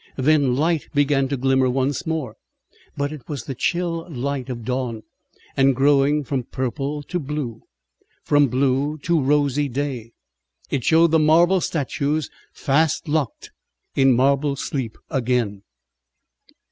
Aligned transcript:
Then 0.17 0.55
light 0.55 0.87
began 0.95 1.27
to 1.27 1.37
glimmer 1.37 1.69
once 1.69 2.07
more, 2.07 2.35
but 2.97 3.11
it 3.11 3.29
was 3.29 3.43
the 3.43 3.53
chill 3.53 4.07
light 4.09 4.49
of 4.49 4.65
dawn, 4.65 5.03
and 5.55 5.75
growing 5.75 6.23
from 6.23 6.41
purple 6.45 7.03
to 7.03 7.19
blue, 7.19 7.61
from 8.23 8.47
blue 8.47 8.97
to 9.03 9.21
rosy 9.21 9.69
day, 9.69 10.13
it 10.71 10.83
showed 10.83 11.11
the 11.11 11.19
marble 11.19 11.61
statues 11.61 12.31
fast 12.51 13.07
locked 13.07 13.51
in 13.95 14.13
marble 14.15 14.55
sleep 14.55 14.97
again. 15.11 15.61